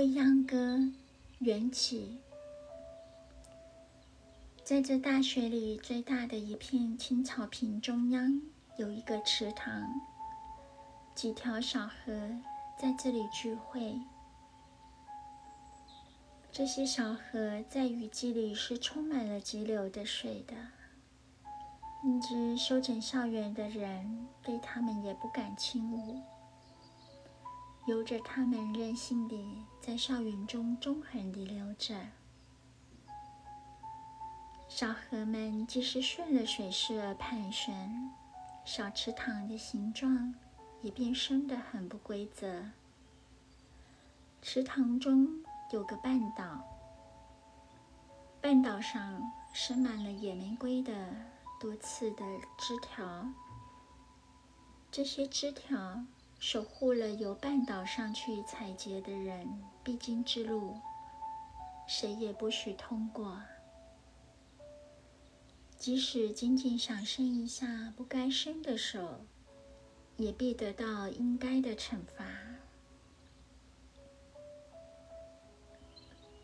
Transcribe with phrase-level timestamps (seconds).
[0.00, 0.80] 未央歌
[1.40, 2.16] 缘起。
[4.64, 8.40] 在这大学里最大的一片青草坪中央，
[8.78, 10.00] 有一个池塘，
[11.14, 12.30] 几条小河
[12.78, 14.00] 在这里聚会。
[16.50, 20.54] 这些小河在雨季里是充满了急流的水的，
[22.02, 26.22] 因之修整校园的人对他们也不敢轻侮，
[27.86, 31.94] 由着他们任性地在校园中纵横地流着。
[34.68, 38.10] 小河们即使顺了水势而盘旋，
[38.64, 40.34] 小池塘的形状
[40.82, 42.64] 也变深得很不规则。
[44.40, 45.42] 池塘中。
[45.72, 46.64] 有个半岛，
[48.40, 51.14] 半岛上生满了野玫瑰的
[51.60, 52.24] 多刺的
[52.58, 53.24] 枝条。
[54.90, 56.04] 这些枝条
[56.40, 59.46] 守护了由半岛上去采撷的人
[59.84, 60.74] 必经之路，
[61.86, 63.42] 谁也不许通过。
[65.76, 69.26] 即使仅仅想伸一下不该伸的手，
[70.16, 72.24] 也必得到应该的惩罚。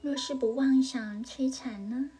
[0.02, 2.10] 若是不妄想摧残呢？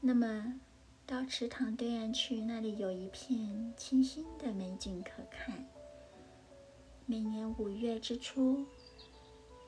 [0.00, 0.60] 那么
[1.06, 5.64] 到池塘对岸去，那里有一片清新的美景可看。
[7.10, 8.64] 每年五月之初，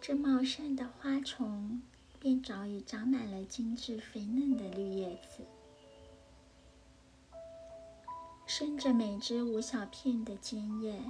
[0.00, 1.82] 这茂盛的花丛
[2.20, 5.44] 便早已长满了精致肥嫩的绿叶子，
[8.46, 11.02] 生着每只五小片的尖叶，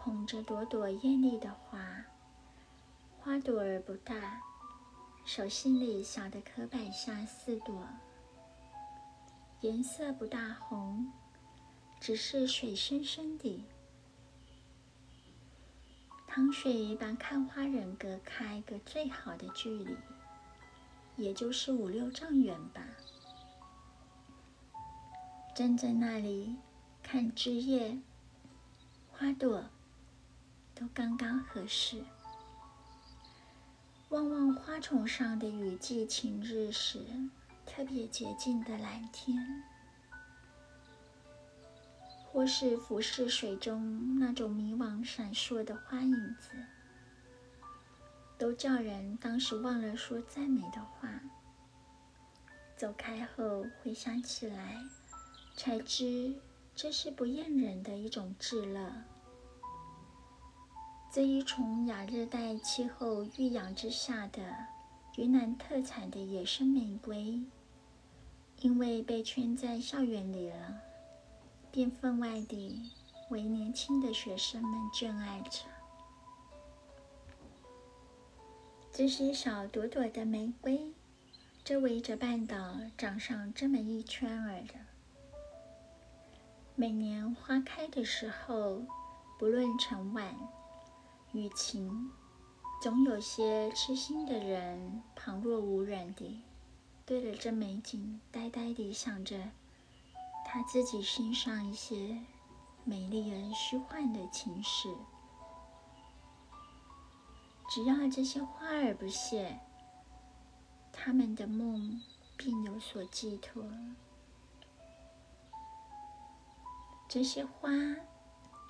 [0.00, 2.04] 捧着朵朵艳丽的花，
[3.18, 4.42] 花朵儿不大。
[5.24, 7.88] 手心里小的可摆下四朵，
[9.62, 11.10] 颜色不大红，
[11.98, 13.64] 只是水深深的。
[16.34, 19.94] 塘水把看花人隔开个最好的距离，
[21.14, 22.80] 也就是五六丈远吧。
[25.54, 26.56] 站在那里
[27.02, 27.98] 看枝叶、
[29.10, 29.62] 花朵，
[30.74, 32.02] 都刚刚合适。
[34.08, 37.04] 望望花丛上的雨季晴日时，
[37.66, 39.36] 特别洁净的蓝天，
[42.32, 46.50] 或是浮世水中那种迷惘闪烁的花影子，
[48.38, 51.20] 都叫人当时忘了说赞美的话。
[52.74, 54.82] 走开后回想起来，
[55.54, 56.34] 才知
[56.74, 58.90] 这是不厌人的一种至乐。
[61.12, 64.42] 这一从亚热带气候育养之下的
[65.18, 67.38] 云南特产的野生玫瑰，
[68.62, 70.80] 因为被圈在校园里了，
[71.72, 72.92] 便分外地
[73.30, 75.60] 为年轻的学生们眷爱着。
[78.92, 80.92] 这些小朵朵的玫瑰，
[81.64, 84.74] 这围着半岛长上这么一圈儿的。
[86.76, 88.82] 每年花开的时候，
[89.38, 90.36] 不论晨晚。
[91.32, 92.10] 雨晴，
[92.82, 96.42] 总有些痴心的人旁若无人地
[97.06, 99.48] 对着这美景呆呆地想着
[100.54, 102.20] 他自己欣赏一些
[102.84, 104.94] 美丽而虚幻的情事。
[107.70, 109.58] 只要这些花儿不谢，
[110.92, 112.02] 他们的梦
[112.36, 113.64] 便有所寄托。
[117.08, 117.70] 这些花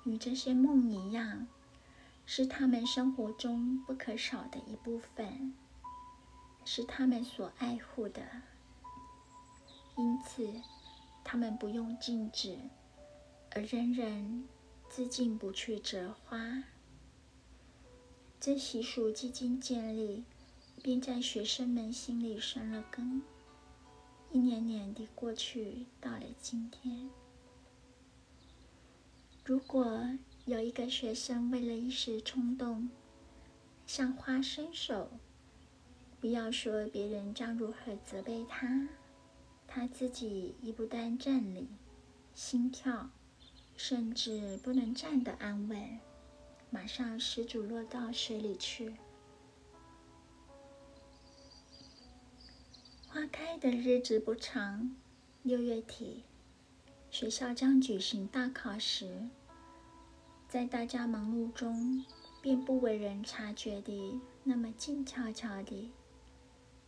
[0.05, 1.47] 与这些梦一样。
[2.25, 5.53] 是他们生活中不可少的一部分，
[6.63, 8.21] 是他们所爱护的，
[9.97, 10.49] 因此
[11.33, 12.55] 他们不用禁止，
[13.49, 14.47] 而人人
[14.87, 16.63] 自禁不去折花。
[18.39, 20.25] 这习俗几经建立，
[20.83, 23.23] 便在学生们心里生了根，
[24.29, 27.09] 一年年地过去，到了今天，
[29.43, 30.07] 如果。
[30.45, 32.89] 有一个学生为了一时冲动
[33.87, 35.09] 向花伸手，
[36.19, 38.89] 不要说别人将如何责备他，
[39.75, 41.67] 他自己亦不但站立，
[42.35, 43.09] 心跳
[43.75, 45.99] 甚至不能站得安稳，
[46.69, 48.93] 马上失足落到水里去。
[53.07, 54.95] 花开的日子不长，
[55.41, 56.21] 六月底，
[57.09, 59.27] 学校将举行大考时。
[60.47, 62.05] 在大家忙碌中，
[62.43, 65.91] 便不为人察觉的那么静悄悄地，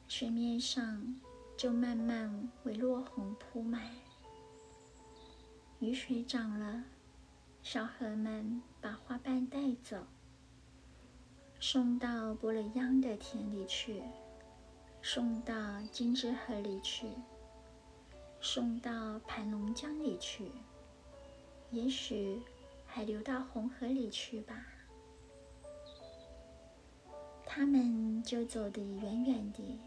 [0.08, 1.20] 水面上
[1.57, 3.90] 就慢慢为落红铺满。
[5.80, 6.84] 雨水涨了，
[7.63, 10.06] 小河们把花瓣带走，
[11.60, 14.04] 送到波勒央的田里去，
[15.02, 17.07] 送到金枝河里去，
[18.42, 20.51] 送到盘龙江里去，
[21.72, 22.42] 也许
[22.86, 24.66] 还流到红河里去吧。
[27.46, 29.80] 他们就走得远远的，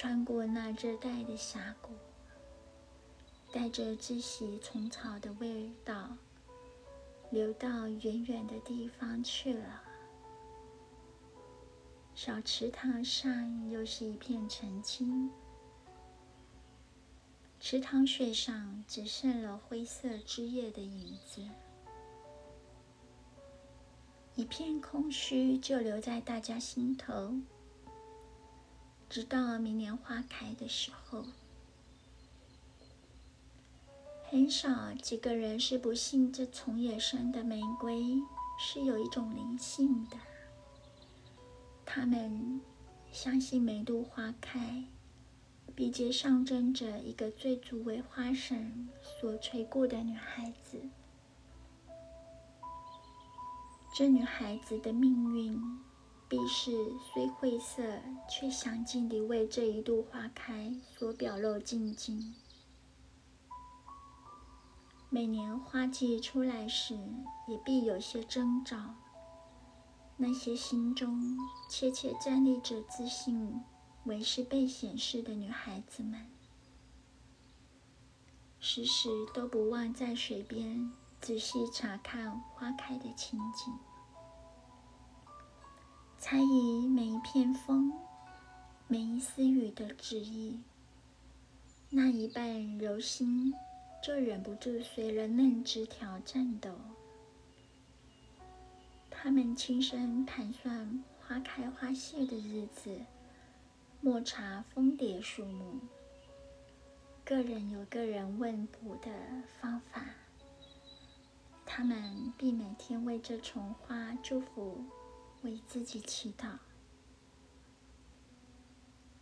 [0.00, 1.90] 穿过那热带的峡谷，
[3.52, 6.16] 带着窒息虫草的味道，
[7.30, 9.82] 流到远远的地方去了。
[12.14, 15.28] 小池塘上又是一片澄清，
[17.58, 21.44] 池塘水上只剩了灰色枝叶的影子。
[24.36, 27.34] 一片空虚，就留在大家心头，
[29.08, 31.24] 直到明年花开的时候。
[34.30, 38.20] 很少几个人是不信这从野生的玫瑰
[38.58, 40.18] 是有一种灵性的。
[41.86, 42.60] 他们
[43.10, 44.84] 相信每度花开，
[45.74, 50.78] 必皆象征着一个最足为花神所垂顾的女孩子。
[53.96, 55.58] 这女孩子的命运，
[56.28, 56.72] 必是
[57.12, 57.82] 虽晦涩，
[58.28, 62.34] 却详尽地为这一度花开所表露静静。
[65.08, 66.94] 每年花季出来时，
[67.46, 68.94] 也必有些征兆。
[70.18, 71.38] 那些心中
[71.70, 73.62] 切切站立着自信
[74.04, 76.26] 为是被显示的女孩子们，
[78.60, 80.92] 时时都不忘在水边
[81.22, 83.72] 仔细查看花开的情景。
[86.30, 87.90] 猜疑每一片风，
[88.86, 90.60] 每一丝雨的旨意，
[91.88, 93.54] 那一半柔心
[94.04, 96.70] 就忍不住随了嫩枝条颤抖。
[99.08, 103.00] 他们轻声盘算花开花谢的日子，
[104.02, 105.78] 莫查蜂蝶数目。
[107.24, 109.10] 个人有个人问卜的
[109.58, 110.04] 方法，
[111.64, 114.84] 他们必每天为这丛花祝福。
[115.42, 116.58] 为自己祈祷，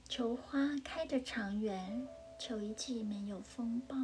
[0.08, 2.08] 求花开得长远，
[2.38, 3.96] 求一季没有风暴，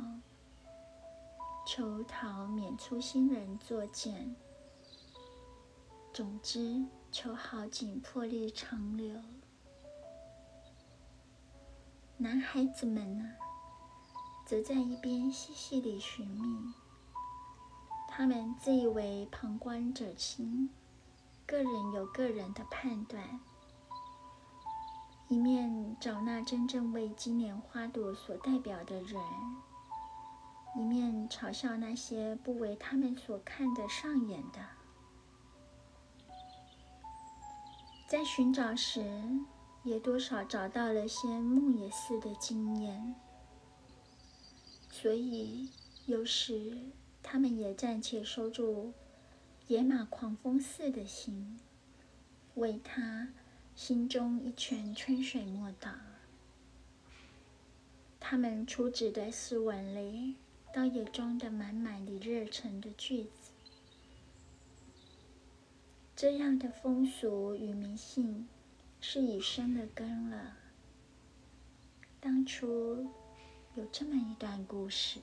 [1.67, 4.37] 求桃免粗心人作践。
[6.13, 9.23] 总之，求好景魄力长留。
[12.19, 13.33] 男孩子们呢，
[14.47, 16.75] 则在一边细细地寻觅，
[18.07, 20.69] 他们自以为旁观者清。
[21.53, 23.39] 个人有个人的判断，
[25.29, 29.21] 一面找那真正为今年花朵所代表的人，
[30.75, 34.61] 一面嘲笑那些不为他们所看得上眼的。
[38.09, 39.05] 在寻找时，
[39.83, 43.15] 也多少找到了些牧野似的经验，
[44.91, 45.69] 所以
[46.07, 46.91] 有时
[47.23, 48.95] 他们也暂且收住。
[49.69, 51.59] 野马狂风似的心，
[52.57, 53.29] 为他
[53.75, 55.91] 心中一泉春水莫倒。
[58.21, 60.37] 他们初指的诗文里，
[60.75, 63.53] 倒也装得满满的热忱的句子。
[66.15, 68.47] 这样的风俗与迷信，
[69.01, 70.57] 是已生了根了。
[72.21, 73.09] 当初
[73.75, 75.21] 有这么一段故事。